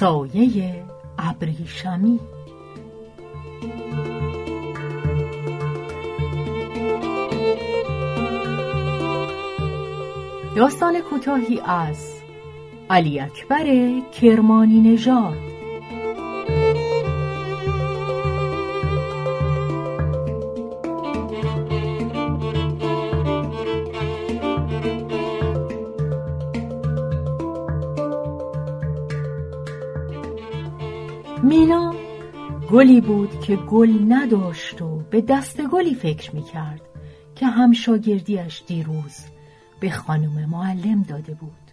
[0.00, 0.84] سایه
[1.18, 2.20] ابریشمی
[10.56, 12.14] داستان کوتاهی از
[12.90, 15.49] علی اکبر کرمانی نژاد.
[32.72, 36.80] گلی بود که گل نداشت و به دست گلی فکر می کرد
[37.34, 39.16] که همشاگردیش دیروز
[39.80, 41.70] به خانم معلم داده بود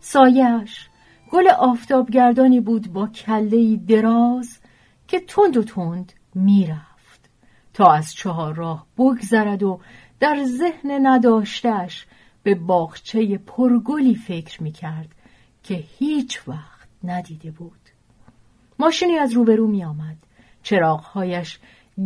[0.00, 0.88] سایش
[1.30, 4.58] گل آفتابگردانی بود با کلهی دراز
[5.08, 7.30] که تند و تند می‌رفت
[7.74, 9.80] تا از چهار راه بگذرد و
[10.20, 12.06] در ذهن نداشتش
[12.42, 15.08] به باغچه پرگلی فکر می‌کرد
[15.62, 17.80] که هیچ وقت ندیده بود
[18.80, 20.09] ماشینی از روبرو می آمد.
[20.62, 21.58] چراغهایش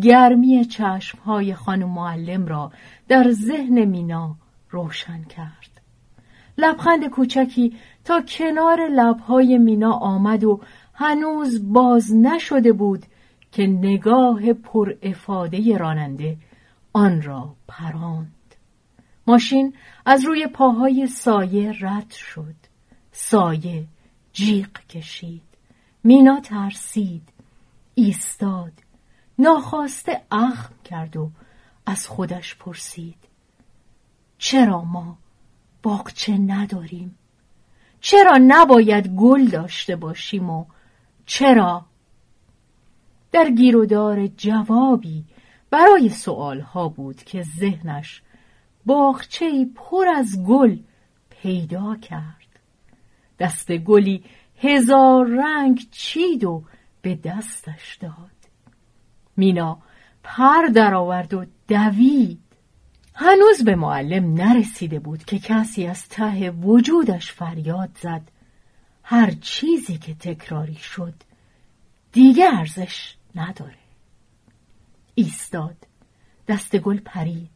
[0.02, 2.72] گرمی چشمهای خانم معلم را
[3.08, 4.34] در ذهن مینا
[4.70, 5.80] روشن کرد.
[6.58, 10.60] لبخند کوچکی تا کنار لبهای مینا آمد و
[10.94, 13.06] هنوز باز نشده بود
[13.52, 16.36] که نگاه پر افاده راننده
[16.92, 18.30] آن را پراند.
[19.27, 19.75] ماشین
[20.06, 22.54] از روی پاهای سایه رد شد.
[23.12, 23.84] سایه
[24.32, 25.43] جیغ کشید.
[26.04, 27.22] مینا ترسید.
[27.94, 28.72] ایستاد.
[29.38, 31.31] ناخواسته اخم کرد و
[31.87, 33.16] از خودش پرسید.
[34.38, 35.19] چرا ما
[35.82, 37.19] باغچه نداریم؟
[38.00, 40.65] چرا نباید گل داشته باشیم و
[41.27, 41.84] چرا؟
[43.32, 45.25] در گیرودار جوابی
[45.71, 46.11] برای
[46.61, 48.22] ها بود که ذهنش
[48.87, 50.78] باغچه پر از گل
[51.31, 52.61] پیدا کرد.
[53.38, 54.25] دست گلی
[54.59, 56.62] هزار رنگ چید و
[57.04, 58.31] به دستش داد.
[59.37, 59.78] مینا
[60.22, 62.41] پر درآورد و دوید.
[63.15, 68.22] هنوز به معلم نرسیده بود که کسی از ته وجودش فریاد زد.
[69.03, 71.14] هر چیزی که تکراری شد
[72.12, 73.78] دیگه ارزش نداره.
[75.14, 75.76] ایستاد.
[76.48, 77.50] دست گل پرید.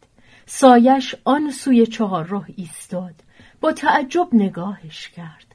[0.46, 3.14] سایش آن سوی چهار راه ایستاد.
[3.60, 5.47] با تعجب نگاهش کرد.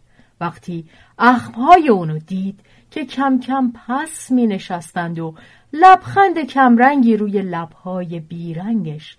[0.44, 0.86] وقتی
[1.20, 2.60] اخمهای اونو دید
[2.92, 5.36] که کم کم پس می نشستند و
[5.74, 9.18] لبخند کمرنگی روی لبهای بیرنگش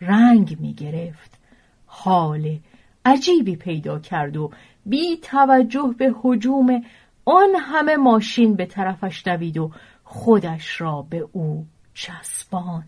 [0.00, 1.38] رنگ می گرفت
[1.86, 2.58] حال
[3.04, 4.50] عجیبی پیدا کرد و
[4.86, 6.82] بی توجه به حجوم
[7.24, 9.70] آن همه ماشین به طرفش دوید و
[10.04, 12.84] خودش را به او چسباند.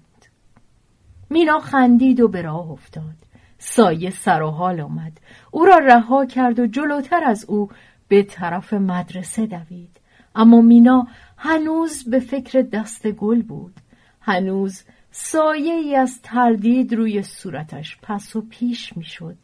[1.30, 3.25] مینا خندید و به راه افتاد.
[3.68, 5.12] سایه سر و حال آمد
[5.50, 7.68] او را رها کرد و جلوتر از او
[8.08, 10.00] به طرف مدرسه دوید
[10.34, 11.06] اما مینا
[11.36, 13.74] هنوز به فکر دست گل بود
[14.20, 19.36] هنوز سایه ای از تردید روی صورتش پس و پیش می‌شد.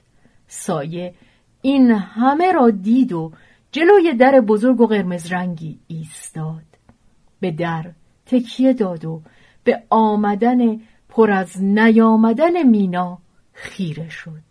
[0.47, 1.15] سایه
[1.62, 3.32] این همه را دید و
[3.72, 6.65] جلوی در بزرگ و قرمز رنگی ایستاد.
[7.41, 7.91] به در
[8.27, 9.22] تکیه داد و
[9.65, 13.22] به آمدن پر از نیامدن مینا
[13.52, 14.42] خیره شد.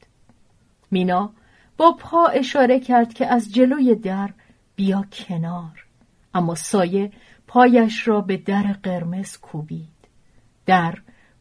[0.92, 1.34] مینا
[1.78, 4.30] با پا اشاره کرد که از جلوی در
[4.76, 5.86] بیا کنار.
[6.34, 7.12] اما سایه
[7.48, 9.88] پایش را به در قرمز کوبید.
[10.66, 10.98] در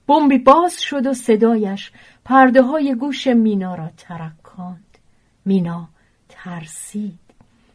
[0.06, 1.92] بمبی باز شد و صدایش
[2.24, 4.98] پرده های گوش مینا را ترکاند
[5.44, 5.88] مینا
[6.28, 7.18] ترسید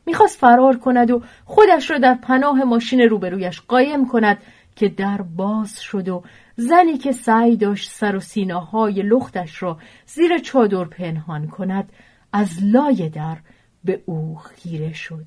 [0.06, 4.38] می‌خواست فرار کند و خودش را در پناه ماشین روبرویش قایم کند
[4.76, 6.24] که در باز شد و
[6.56, 11.90] زنی که سعی داشت سر و سیناهای لختش را زیر چادر پنهان کند
[12.34, 13.38] از لای در
[13.84, 15.26] به او خیره شد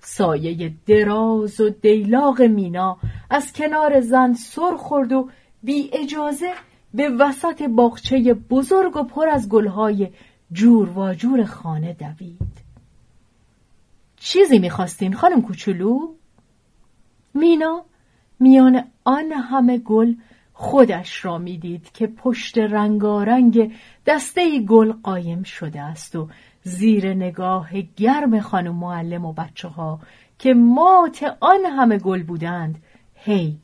[0.00, 2.98] سایه دراز و دیلاغ مینا
[3.30, 5.28] از کنار زن سر خورد و
[5.62, 6.52] بی اجازه
[6.94, 10.08] به وسط باغچه بزرگ و پر از گلهای
[10.52, 12.60] جور و جور خانه دوید
[14.16, 16.14] چیزی می‌خواستین خانم کوچولو؟
[17.34, 17.84] مینا
[18.40, 20.14] میان آن همه گل
[20.52, 23.74] خودش را می‌دید که پشت رنگارنگ
[24.06, 26.28] دسته گل قایم شده است و
[26.62, 30.00] زیر نگاه گرم خانم معلم و بچه ها
[30.38, 32.82] که مات آن همه گل بودند
[33.14, 33.58] هی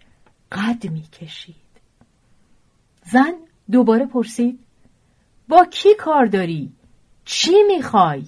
[0.52, 1.56] قد می‌کشید
[3.02, 3.34] زن
[3.70, 4.58] دوباره پرسید
[5.48, 6.72] با کی کار داری؟
[7.24, 8.24] چی می‌خوای؟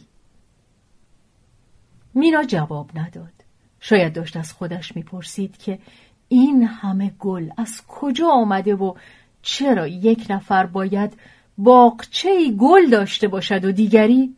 [2.14, 3.32] مینا جواب نداد.
[3.80, 5.78] شاید داشت از خودش می‌پرسید که
[6.28, 8.94] این همه گل از کجا آمده و
[9.42, 11.18] چرا یک نفر باید
[11.58, 14.36] باغچه گل داشته باشد و دیگری؟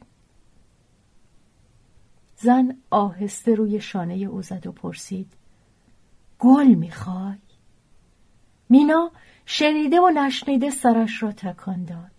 [2.36, 5.32] زن آهسته روی شانه او زد و پرسید
[6.38, 7.38] گل می‌خوای؟
[8.68, 9.10] مینا
[9.46, 12.10] شنیده و نشنیده سرش را تکان داد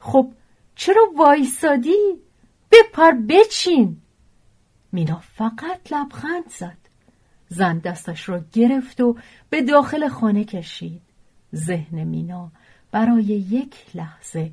[0.00, 0.32] خب
[0.74, 2.18] چرا وایسادی؟
[2.70, 3.96] بپر بچین
[4.92, 6.83] مینا فقط لبخند زد
[7.48, 9.16] زن دستش را گرفت و
[9.50, 11.02] به داخل خانه کشید.
[11.54, 12.50] ذهن مینا
[12.90, 14.50] برای یک لحظه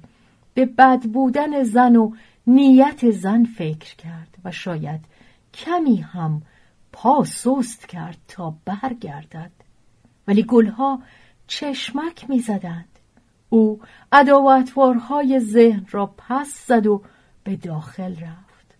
[0.54, 2.12] به بد بودن زن و
[2.48, 5.02] نیت زن فکر کرد و شاید
[5.54, 6.42] کمی هم
[6.92, 9.52] پا سست کرد تا برگردد.
[10.28, 11.02] ولی گلها
[11.48, 13.00] چشمک می‌زدند.
[13.50, 17.04] او اداوتوارهای ذهن را پس زد و
[17.44, 18.76] به داخل رفت.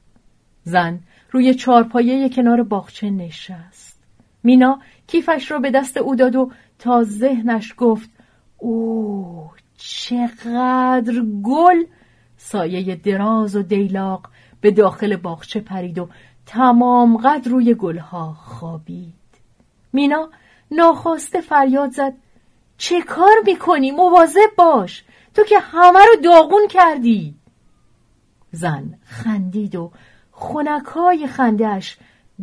[0.64, 1.00] زن
[1.32, 3.91] روی چارپایه کنار باغچه نشست.
[4.44, 8.10] مینا کیفش را به دست او داد و تا ذهنش گفت
[8.58, 11.84] او چقدر گل!
[12.38, 14.30] سایه دراز و دیلاق
[14.62, 16.10] به داخل باغچه پرید و
[16.46, 19.14] تمام قد روی گلها خوابید.
[19.94, 20.30] مینا
[20.72, 22.14] ناخواسته فریاد زد
[22.78, 25.04] چه کار می‌کنی؟ مواظب باش!
[25.34, 27.36] تو که همه رو داغون کردی!
[28.52, 29.92] زن خندید و
[30.32, 31.98] خونکای خندهش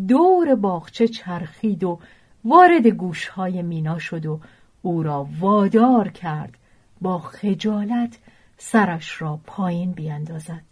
[0.08, 1.98] دور باغچه چرخید و
[2.44, 4.40] وارد گوشهای مینا شد و
[4.82, 6.58] او را وادار کرد
[7.00, 8.18] با خجالت
[8.58, 10.64] سرش را پایین بیاندازد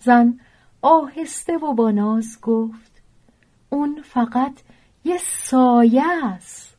[0.00, 0.40] زن
[0.82, 3.02] آهسته و با ناز گفت
[3.70, 4.52] اون فقط
[5.04, 6.76] یه سایه است.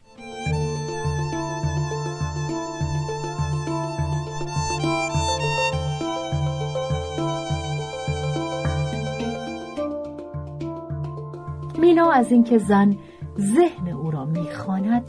[11.80, 12.98] مینا از اینکه زن
[13.40, 15.04] ذهن او را می‌خواند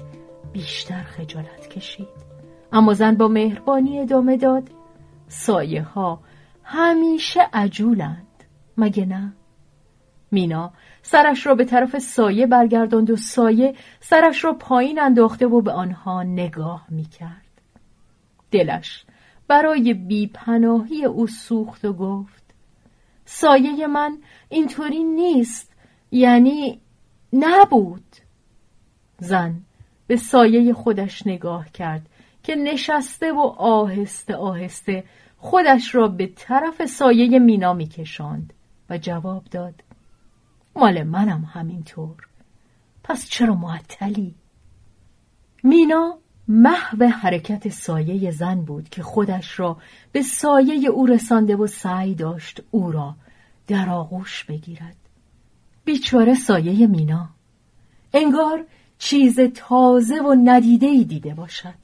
[0.52, 2.30] بیشتر خجالت کشید.
[2.72, 4.68] اما زن با مهربانی ادامه داد
[5.28, 6.20] سایه ها
[6.64, 8.26] همیشه عجولند.
[8.76, 9.32] مگه نه؟
[10.30, 10.72] مینا
[11.02, 16.22] سرش را به طرف سایه برگرداند و سایه سرش را پایین انداخته و به آنها
[16.22, 17.50] نگاه می‌کرد.
[18.50, 19.04] دلش
[19.48, 22.54] برای بیپناهی او سوخت و گفت
[23.24, 24.18] سایه من
[24.48, 25.69] اینطوری نیست
[26.10, 26.80] یعنی
[27.32, 28.16] نبود.
[29.18, 29.60] زن
[30.06, 32.06] به سایه خودش نگاه کرد
[32.42, 35.04] که نشسته و آهسته آهسته
[35.38, 38.52] خودش را به طرف سایه مینا میکشاند
[38.90, 39.74] و جواب داد
[40.76, 42.16] مال منم همینطور.
[43.04, 44.34] پس چرا معطلی؟
[45.62, 46.18] مینا
[46.48, 49.76] محو حرکت سایه زن بود که خودش را
[50.12, 53.14] به سایه او رسانده و سعی داشت او را
[53.66, 54.96] در آغوش بگیرد.
[55.90, 57.28] بیچاره سایه مینا.
[58.14, 58.64] انگار
[58.98, 61.74] چیز تازه و ندیده دیده باشد.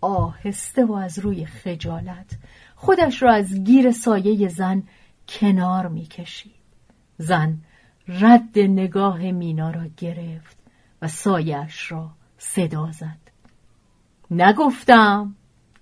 [0.00, 2.38] آهسته و از روی خجالت
[2.76, 4.82] خودش را از گیر سایه زن
[5.28, 6.54] کنار می‌کشید.
[7.18, 7.58] زن
[8.08, 10.56] رد نگاه مینا را گرفت
[11.02, 13.30] و سایش را صدا زد.
[14.30, 15.34] نگفتم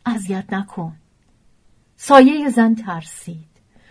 [0.07, 0.97] اذیت نکن.
[1.97, 3.49] سایه زن ترسید.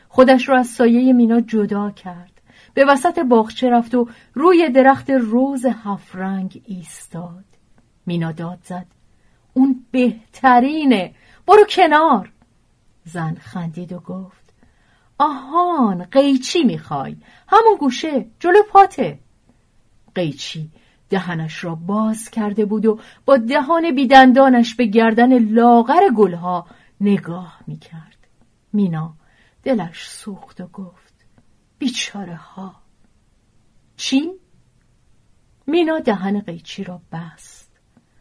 [0.10, 2.37] خودش را از سایه مینا جدا کرد.
[2.78, 7.46] به وسط باغچه رفت و روی درخت روز هفت رنگ ایستاد.
[8.06, 8.86] مینا داد زد.
[9.54, 11.16] اون بهترینه.
[11.48, 12.32] برو کنار.
[13.04, 14.54] زن خندید و گفت.
[15.20, 17.16] آهان قیچی می‌خوای.
[17.48, 19.20] همون گوشه جلو پاته.
[20.16, 20.70] قیچی
[21.10, 26.68] دهنش را باز کرده بود و با دهان بیدندانش به گردن لاغر گلها
[27.02, 28.18] نگاه می‌کرد.
[28.74, 29.14] مینا
[29.64, 31.07] دلش سوخت و گفت.
[31.78, 32.76] بیچاره ها
[33.98, 34.32] چی؟
[35.68, 37.72] مینا دهن قیچی را بست.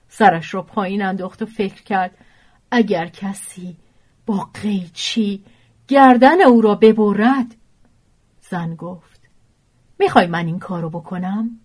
[0.09, 2.19] سرش را پایین انداخت و فکر کرد
[2.71, 3.77] اگر کسی
[4.27, 5.45] با قیچی
[5.89, 7.55] گردن او را ببرد
[8.41, 9.21] زن گفت
[9.99, 11.61] می‌خوای من این کارو بکنم؟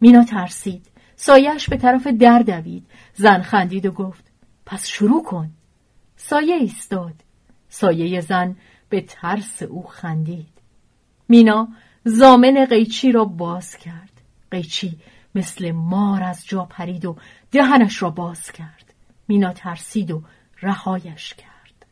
[0.00, 0.86] مینا ترسید.
[1.16, 2.86] سایش به طرف در دوید.
[3.14, 4.24] زن خندید و گفت
[4.66, 5.50] پس شروع کن.
[6.16, 7.14] سایه ایستاد.
[7.68, 8.56] سایه زن
[8.88, 10.57] به ترس او خندید.
[11.28, 11.68] مینا
[12.04, 14.12] زامن قیچی را باز کرد.
[14.50, 14.98] قیچی
[15.34, 17.16] مثل مار از جا پرید و
[17.52, 18.94] دهنش را باز کرد.
[19.28, 20.22] مینا ترسید و
[20.62, 21.86] رهایش کرد.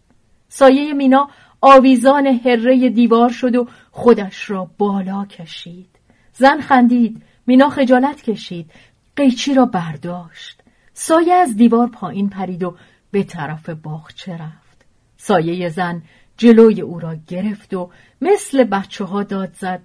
[0.49, 1.29] سایه مینا
[1.61, 5.89] آویزان هره دیوار شد و خودش را بالا کشید.
[6.33, 8.71] زن خندید مینا خجالت کشید
[9.17, 10.63] قیچی را برداشت.
[10.93, 12.77] سایه از دیوار پایین پرید و
[13.11, 14.85] به طرف باغچه رفت.
[15.17, 16.03] سایه زن
[16.37, 17.91] جلوی او را گرفت و
[18.21, 19.83] مثل بچه ها داد زد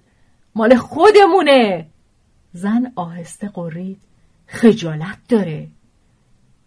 [0.54, 1.86] مال خودمونه
[2.52, 4.00] زن آهسته قرید
[4.46, 5.68] خجالت داره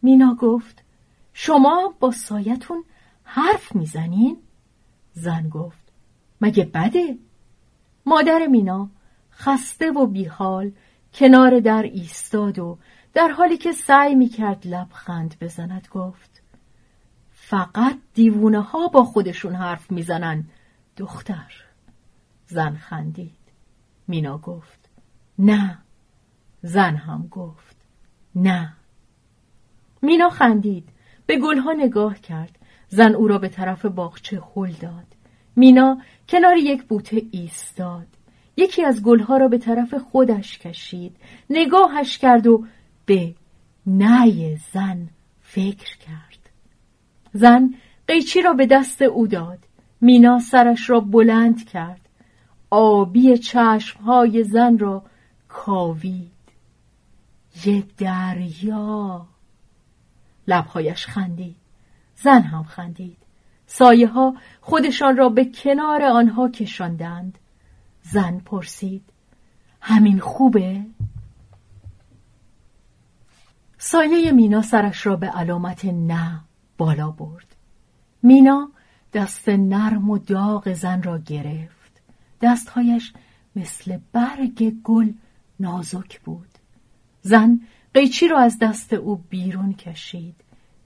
[0.01, 0.84] مینا گفت
[1.34, 2.84] شما با سایتون
[3.24, 4.38] حرف می‌زنین؟
[5.13, 5.92] زن گفت
[6.42, 7.18] مگه بده؟
[8.06, 8.89] مادر مینا
[9.32, 10.72] خسته و بیحال
[11.13, 12.77] کنار در ایستاد و
[13.13, 16.35] در حالی که سعی می‌کرد لبخند بزند گفت
[17.48, 20.46] فقط دیوونه ها با خودشون حرف می‌زنن.
[20.98, 21.54] دختر.
[22.48, 23.52] زن خندید.
[24.08, 24.90] مینا گفت.
[25.40, 25.78] نه.
[26.62, 27.75] زن هم گفت.
[28.36, 28.74] نه.
[30.02, 30.90] مینا خندید.
[31.25, 32.60] به گلها نگاه کرد.
[32.88, 35.08] زن او را به طرف باغچه هل داد.
[35.56, 38.08] مینا کنار یک بوته ایستاد
[38.58, 41.18] یکی از گلها را به طرف خودش کشید.
[41.50, 42.66] نگاهش کرد و
[43.06, 43.36] به
[43.86, 45.10] نای زن
[45.42, 46.35] فکر کرد.
[47.36, 47.74] زن
[48.08, 49.60] قیچی را به دست او داد.
[50.01, 52.01] مینا سرش را بلند کرد.
[52.70, 55.04] آبی چشمهای زن را
[55.48, 56.32] کاوید.
[57.65, 59.27] یه دریا.
[60.48, 61.56] لبهایش خندید.
[62.15, 63.18] زن هم خندید.
[63.68, 67.38] سایه ها خودشان را به کنار آنها کشاندند.
[68.01, 69.04] زن پرسید
[69.82, 70.82] همین خوبه؟
[73.77, 76.42] سایه مینا سرش را به علامت نه
[76.77, 77.55] بالا برد.
[78.24, 78.72] مینا
[79.13, 82.01] دست نرم و داغ زن را گرفت.
[82.41, 83.13] دستهایش
[83.55, 85.13] مثل برگ گل
[85.60, 86.50] نازک بود.
[87.22, 87.62] زن
[87.94, 90.36] قیچی را از دست او بیرون کشید.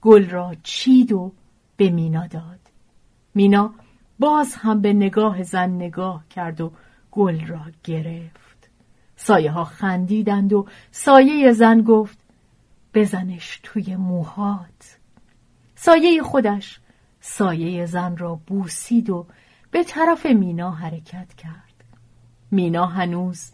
[0.00, 1.32] گل را چید و
[1.76, 2.60] به مینا داد.
[3.34, 3.74] مینا
[4.18, 6.72] باز هم به نگاه زن نگاه کرد و
[7.10, 8.70] گل را گرفت.
[9.16, 12.18] سایه ها خندیدند و سایه زن گفت
[12.94, 14.99] بزنش توی موهات.
[15.82, 16.80] سایه خودش
[17.20, 19.26] سایه زن را بوسید و
[19.70, 21.84] به طرف مینا حرکت کرد
[22.50, 23.50] مینا هنوز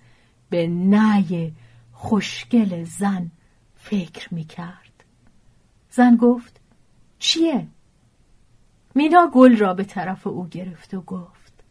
[0.50, 1.52] به نای
[1.92, 3.30] خوشگل زن
[3.74, 5.04] فکر می کرد.
[5.90, 6.60] زن گفت
[7.18, 7.66] چیه؟
[8.94, 11.64] مینا گل را به طرف او گرفت و گفت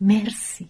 [0.00, 0.68] مرسی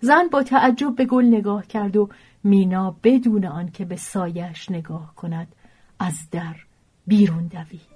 [0.00, 2.08] زن با تعجب به گل نگاه کرد و
[2.44, 5.54] مینا بدون آنکه به سایش نگاه کند
[5.98, 6.56] از در
[7.06, 7.95] بیرون دوید